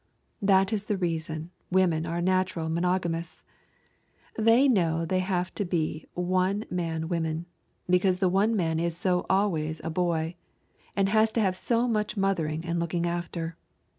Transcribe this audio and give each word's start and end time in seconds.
That 0.41 0.73
is 0.73 0.85
the 0.85 0.97
reason 0.97 1.51
women 1.69 2.07
are 2.07 2.21
natural 2.23 2.69
monogamists. 2.69 3.43
They 4.35 4.67
know 4.67 5.05
they 5.05 5.19
have 5.19 5.53
to 5.53 5.63
be 5.63 6.07
one 6.15 6.65
man 6.71 7.07
women, 7.07 7.45
because 7.87 8.17
the 8.17 8.27
one 8.27 8.55
man 8.55 8.79
is 8.79 8.97
so 8.97 9.27
always 9.29 9.79
a 9.83 9.91
boy, 9.91 10.37
and 10.95 11.07
has 11.09 11.31
to 11.33 11.41
have 11.41 11.55
so 11.55 11.87
much 11.87 12.17
mothering 12.17 12.65
and 12.65 12.79
looking 12.79 13.05
after. 13.05 13.57